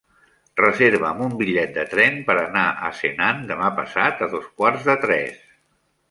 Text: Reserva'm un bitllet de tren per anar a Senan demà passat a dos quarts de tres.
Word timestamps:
Reserva'm 0.59 1.19
un 1.25 1.33
bitllet 1.41 1.75
de 1.75 1.83
tren 1.91 2.17
per 2.29 2.35
anar 2.43 2.63
a 2.87 2.89
Senan 3.01 3.43
demà 3.51 3.69
passat 3.81 4.25
a 4.27 4.31
dos 4.31 4.47
quarts 4.63 4.89
de 4.89 4.97
tres. 5.05 5.37